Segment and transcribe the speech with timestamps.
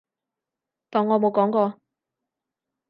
[0.89, 1.79] 當我冇講過